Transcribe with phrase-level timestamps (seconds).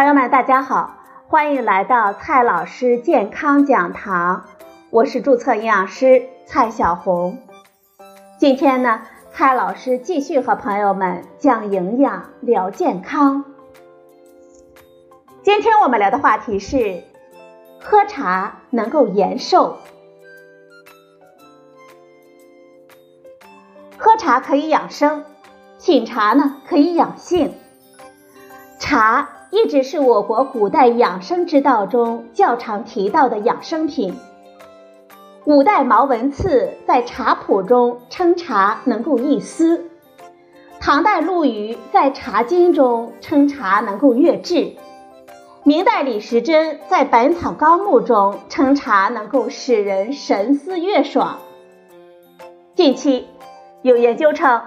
[0.00, 0.94] 朋友们，大家好，
[1.28, 4.46] 欢迎来到蔡老师健康讲堂，
[4.88, 7.36] 我是注册营养师蔡小红。
[8.38, 13.44] 今天呢，蔡老师继续和朋友们讲营养、聊健康。
[15.42, 17.04] 今天我们聊的话题是：
[17.78, 19.76] 喝茶能够延寿。
[23.98, 25.26] 喝茶可以养生，
[25.78, 27.52] 品茶呢可以养性。
[28.90, 34.18] 茶一直是我国古代养生之道中较常提到的养生品。
[35.44, 39.84] 五代毛文赐在茶谱中称茶能够益思，
[40.80, 44.72] 唐代陆羽在《茶经》中称茶能够悦志，
[45.62, 51.38] 明代李时珍在《本草纲目》中称茶能够使人神思悦爽。
[52.74, 53.28] 近期
[53.82, 54.62] 有研究称，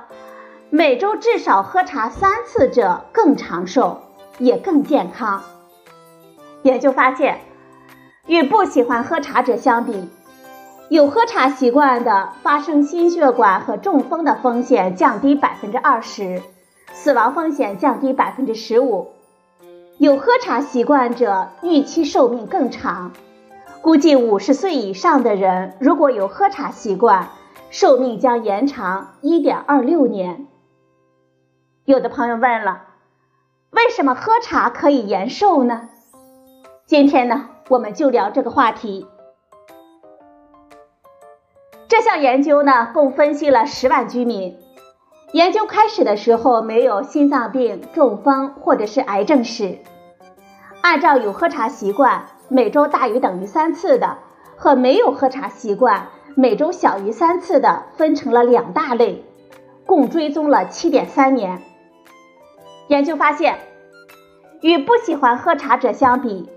[0.70, 4.03] 每周至少喝茶三次者更长寿，
[4.40, 5.44] 也更健康。
[6.64, 7.40] 研究发现，
[8.26, 10.10] 与不喜欢喝茶者相比，
[10.90, 16.42] 有喝茶习惯的，发生心血管和中风的风险降低百分之二十，
[16.94, 19.10] 死亡风险降低百分之十五。
[19.98, 23.12] 有喝茶习惯者预期寿命更长，
[23.82, 27.30] 估计五十岁以上的人如果有喝茶习惯，
[27.70, 30.48] 寿命将延长一点二六年。
[31.86, 32.84] 有的朋友问了，
[33.74, 35.90] 为什么喝茶可以延寿呢？
[36.86, 39.08] 今天呢，我们就聊这个话题。
[41.88, 44.56] 这项研究呢，共分析了十万居民。
[45.32, 49.80] 研究开始的时候没有心脏病、中风或者是癌症史。
[50.82, 54.20] 按照有喝茶习惯，每周大于等于三次的，
[54.56, 59.26] 和没有喝茶习惯，每周小于三次的，分成了两大类，
[59.88, 61.60] 共追踪了七点三年。
[62.94, 63.58] 研究发现，
[64.62, 66.48] 与不喜欢喝茶者相比，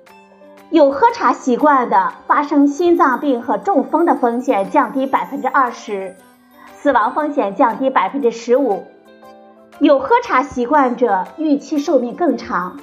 [0.68, 6.14] 有喝茶习惯的，发生心脏病和中风的风险降低百分之二十，
[6.74, 8.84] 死亡风险降低百分之十五。
[9.78, 12.80] 有喝茶习惯者预期寿命更长，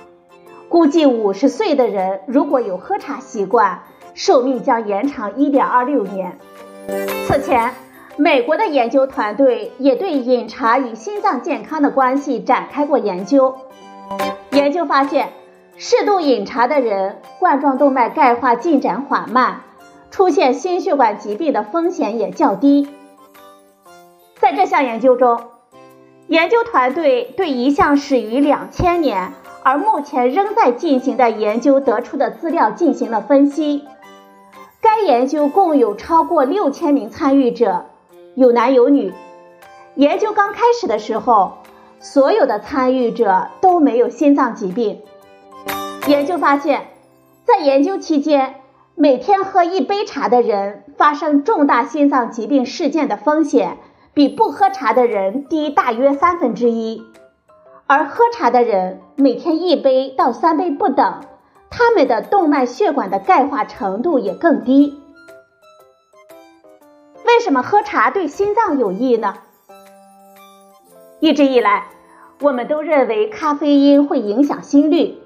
[0.67, 3.83] 估计五十岁的人如果有喝茶习惯，
[4.15, 6.39] 寿命将延长一点二六年。
[7.27, 7.71] 此前，
[8.17, 13.55] 美国的研究团队也对饮茶与心脏健康的关系展开过研究。
[14.51, 15.29] 研究发现。
[15.75, 19.61] 适度饮茶的人，冠状动脉钙化进展缓慢，
[20.11, 22.87] 出现心血管疾病的风险也较低。
[24.39, 25.41] 在这项研究中，
[26.27, 33.85] 研究团队对一项始于两千年而目前仍在进行的研究得出的资料进行了分析。
[34.79, 37.85] 该研究共有超过六千名参与者，
[38.35, 39.13] 有男有女。
[39.95, 41.57] 研究刚开始的时候，
[41.99, 45.01] 所有的参与者都没有心脏疾病。
[46.07, 46.87] 研究发现，
[47.45, 48.55] 在研究期间，
[48.95, 53.77] 每天喝一杯茶的人发生重大心脏疾病事件的风险
[54.15, 57.03] 比不喝茶的人低大约三分之一，
[57.85, 61.21] 而喝茶的人每天一杯到三杯不等，
[61.69, 65.02] 他们的动脉血管的钙化程度也更低。
[67.25, 69.35] 为什么喝茶对心脏有益呢？
[71.19, 71.87] 一直以来，
[72.41, 75.19] 我们都认为咖啡因会影响心率。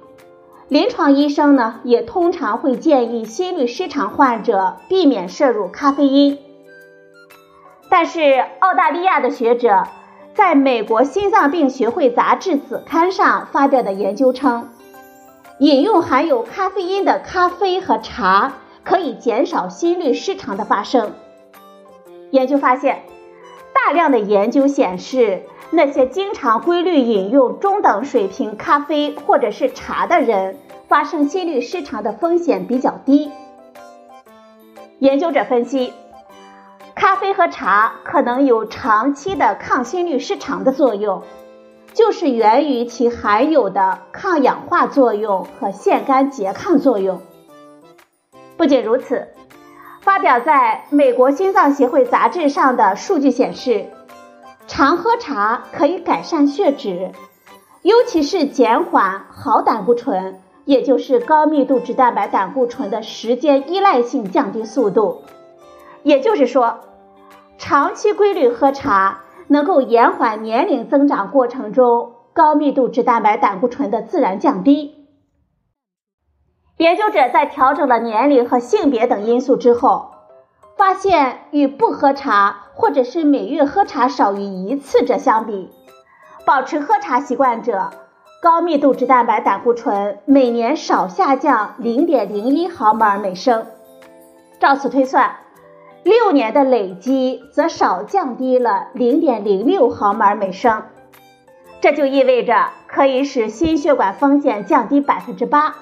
[0.68, 6.38] 临床医生呢，也通常会建议心律失常患者避免摄入咖啡因。
[7.90, 9.88] 但是，澳大利亚的学者
[10.35, 14.69] 在美国心脏病学会杂志子刊上发表的研究称，
[15.59, 18.53] 饮用含有咖啡因的咖啡和茶
[18.84, 21.14] 可以减少心律失常的发生。
[22.32, 23.04] 研究发现，
[23.74, 25.44] 大量的研究显示。
[25.70, 30.58] 那些经常规律饮用中等水平咖啡或者是茶的人，
[30.88, 33.30] 发生心律失常的风险比较低。
[35.00, 35.92] 研究者分析，
[36.96, 41.23] 咖啡和茶可能有长期的抗心律失常的作用，
[41.94, 47.22] 就是源于其含有的抗氧化作用和腺苷拮抗作用。
[48.56, 49.28] 不仅如此，
[50.08, 53.88] 发表在美国心脏协会杂志上的数据显示。
[54.66, 57.12] 常喝茶可以改善血脂，
[57.82, 65.24] 尤其是减缓好胆固醇，也就是高密度脂蛋白胆固醇的时间依赖性降低速度。
[66.04, 66.80] 也就是说，
[67.58, 74.97] 长期规律喝茶能够延缓年龄增长过程中高密度脂蛋白胆固醇的自然降低。
[76.78, 80.12] 研究者在调整了年龄和性别等因素之后。
[80.78, 85.72] 发现与不喝茶或者是每月喝茶少于一次者相比，
[86.46, 87.90] 保持喝茶习惯者，
[88.44, 93.66] 高密度脂蛋白胆固醇每年少下降零点零一毫摩尔每升。
[94.59, 95.38] 照此推算，
[96.03, 100.84] 六年的累积则少降低了零点零六毫摩尔每升。
[101.82, 105.76] 这就意味着可以使心血管风险降低百分之八，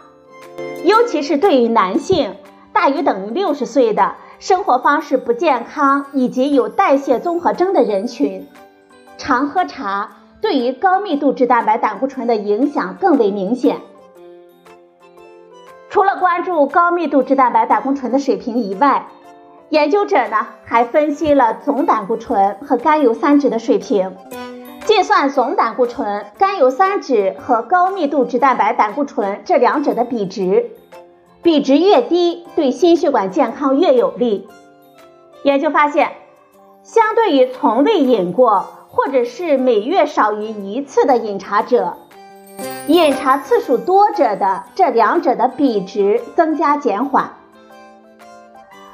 [0.83, 2.35] 尤其是对于男性
[2.71, 8.47] 大于等于六十岁的、生活方式不健康以及有代谢综合征的人群，
[9.17, 13.81] 常喝茶对于高密度脂蛋白胆固醇的影响更为明显。
[15.89, 19.07] 除了关注高密度脂蛋白胆固醇的水平以外，
[19.69, 24.15] 研究者呢还分析了总胆固醇和甘油三酯的水平。
[24.85, 30.71] 计算总胆固醇、甘油三酯和高密度脂蛋白胆固醇这两者的比值，
[31.41, 34.47] 比值越低，对心血管健康越有利。
[35.43, 36.11] 研究发现，
[36.83, 41.97] 相对于从未饮过或者是每月少于一次的饮茶者，
[42.87, 47.33] 饮茶次数多者的这两者的比值增加减缓。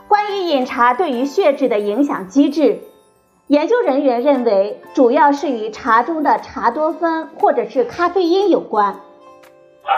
[0.07, 2.79] 关于饮茶对于血脂的影响机制。
[3.51, 9.01] 研究人员认为，主要是与茶中的茶多酚或者是咖啡因有关。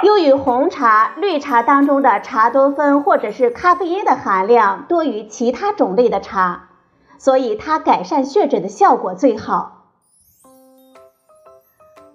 [0.02, 6.70] 又与红茶、绿茶当中的茶多酚或者是咖啡因的含量多于其他种类的茶，
[7.20, 9.84] 所以它改善血脂的效果最好。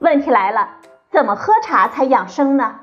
[0.01, 0.71] 问题来了，
[1.13, 2.81] 怎么喝茶才养生呢？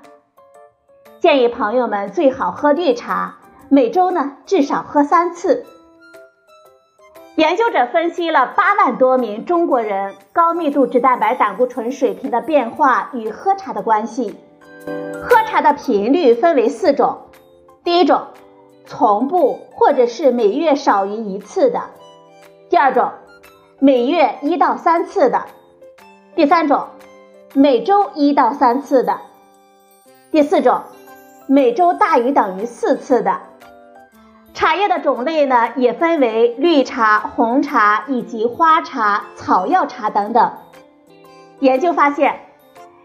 [1.19, 3.35] 建议朋友们最好喝绿茶，
[3.67, 5.65] 每周呢至少喝三次。
[7.35, 14.37] 研究者分析了八万多名中国人高密度脂蛋白胆固醇水平的变化与喝茶的关系。
[15.21, 17.23] 喝茶的频率分为四种：
[17.83, 18.27] 第一种，
[18.85, 21.81] 从不或者是每月少于一次的；
[22.69, 23.11] 第二种，
[23.79, 25.39] 每月一到三次的；
[26.35, 26.87] 第三种，
[27.53, 29.17] 每周一到三次的；
[30.31, 30.83] 第四种，
[31.47, 33.41] 每周大于等于四次的。
[34.55, 40.53] 茶叶的种类呢，也分为绿茶、红茶以及花茶、草药茶等等。
[41.59, 42.39] 研究发现，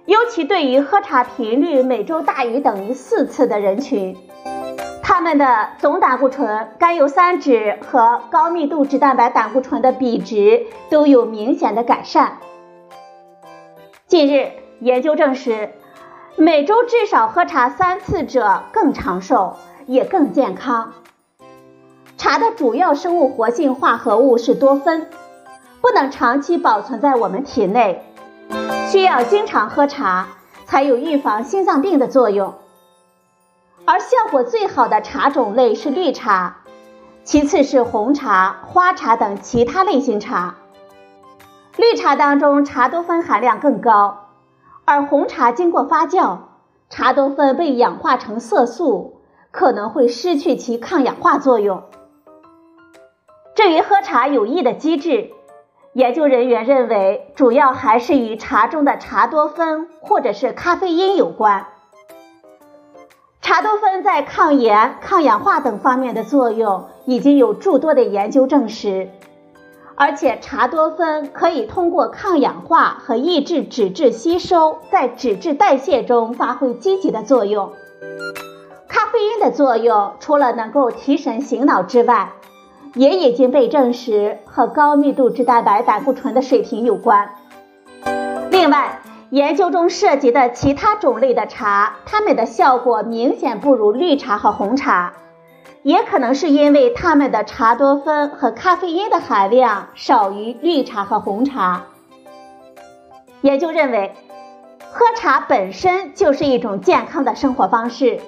[0.07, 4.17] 尤其对于喝茶频率每周大于等于四次的人群，
[5.03, 12.39] 他们的总胆固醇、甘油三酯和高密度脂蛋白胆固醇的比值都有明显的改善。
[14.07, 15.71] 近日，研究证实，
[16.37, 19.57] 每周至少喝茶三次者更长寿，
[19.87, 20.93] 也更健康。
[22.31, 25.09] 茶的主要生物活性化合物是多酚，
[25.81, 28.05] 不能长期保存在我们体内，
[28.89, 30.29] 需要经常喝茶
[30.65, 32.55] 才有预防心脏病的作用。
[33.85, 36.59] 而效果最好的茶种类是绿茶，
[37.25, 40.55] 其次是红茶、花茶等其他类型茶。
[41.77, 44.29] 绿茶当中茶多酚含量更高，
[44.85, 46.39] 而红茶经过发酵，
[46.89, 49.17] 茶多酚被氧化成色素，
[49.51, 51.83] 可能会失去其抗氧化作用。
[53.63, 55.33] 至于喝茶有益的机制，
[55.93, 61.67] 研究人员认为主要还是与茶中的茶多酚或者是咖啡因有关。
[63.43, 69.11] 茶多酚在抗炎、抗氧化等方面的作用已经有诸多的研究证实，
[69.95, 77.75] 而且茶多酚可以通过抗氧化和抑制脂质吸收，在脂质代谢中发挥积极的作用。
[78.89, 82.33] 咖啡因的作用除了能够提神醒脑之外，
[82.95, 87.31] 也已经被证实和高密度脂蛋白胆固醇的水平有关。
[88.51, 95.13] 另外，研究中涉及的其他种类的茶，它们的效果明显不如绿茶和红茶，
[95.83, 101.83] 也可能是因为它们的茶多酚和咖啡因的含量少于绿茶和红茶。
[103.43, 104.13] 研究认为，
[104.91, 108.21] 喝茶本身就是一种健康的生活方式。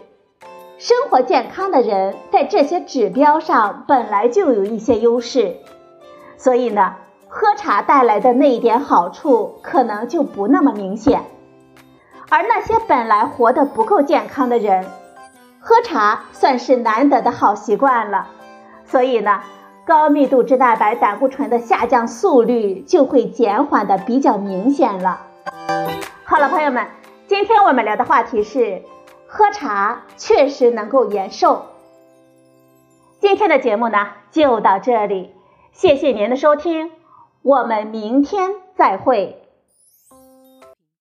[0.83, 5.59] 生活健康的人在这些指标上本来就有一些优势，
[6.37, 6.97] 所以呢，
[7.29, 11.23] 喝茶带来的那一点好处可能就不那么明显。
[12.29, 14.85] 而那些本来活得不够健康的人，
[15.61, 18.27] 喝茶算是难得的好习惯了，
[18.85, 19.41] 所以呢，
[19.87, 25.21] 高密度脂蛋白胆固醇的下降速率就会减缓的比较明显了。
[26.25, 26.89] 好了，朋友们，
[27.29, 28.83] 今天我们聊的话题是。
[29.35, 31.63] 喝茶确实能够延寿。
[33.19, 35.33] 今天的节目呢就到这里，
[35.73, 36.93] 谢谢您的收听，
[37.41, 39.42] 我们明天再会。